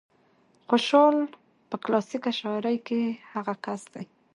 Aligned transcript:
خوشال 0.69 1.15
په 1.69 1.75
کلاسيکه 1.83 2.31
شاعرۍ 2.39 2.77
کې 2.87 3.01
هغه 3.33 3.53
کس 3.65 3.81
دى 3.93 4.03